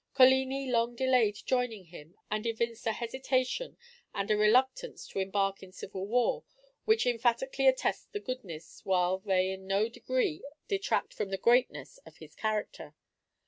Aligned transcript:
Coligni 0.15 0.65
long 0.67 0.95
delayed 0.95 1.37
joining 1.45 1.85
him, 1.85 2.15
and 2.31 2.47
evinced 2.47 2.87
a 2.87 2.91
hesitation 2.91 3.77
and 4.15 4.31
a 4.31 4.35
reluctance 4.35 5.05
to 5.09 5.19
embark 5.19 5.61
in 5.61 5.71
civil 5.71 6.07
war, 6.07 6.43
which 6.85 7.05
emphatically 7.05 7.67
attest 7.67 8.11
the 8.11 8.19
goodness 8.19 8.81
while 8.83 9.19
they 9.19 9.51
in 9.51 9.67
no 9.67 9.87
degree 9.89 10.41
detract 10.67 11.13
from 11.13 11.29
the 11.29 11.37
greatness 11.37 11.99
of 12.03 12.17
his 12.17 12.33
character. 12.33 12.95